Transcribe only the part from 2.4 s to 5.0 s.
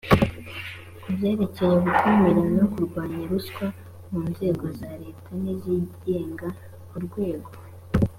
no kurwanya ruswa mu nzego za